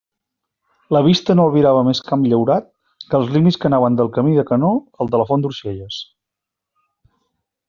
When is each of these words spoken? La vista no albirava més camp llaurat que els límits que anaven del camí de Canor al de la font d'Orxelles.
La 0.95 1.01
vista 1.07 1.35
no 1.39 1.43
albirava 1.49 1.83
més 1.89 2.01
camp 2.07 2.25
llaurat 2.31 2.67
que 3.11 3.19
els 3.19 3.29
límits 3.35 3.61
que 3.61 3.69
anaven 3.71 4.01
del 4.03 4.11
camí 4.19 4.35
de 4.39 4.47
Canor 4.51 4.77
al 5.05 5.13
de 5.13 5.21
la 5.23 5.29
font 5.33 5.45
d'Orxelles. 5.45 6.01